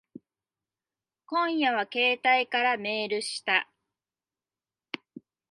[1.27, 3.69] 今夜は携帯からメールした。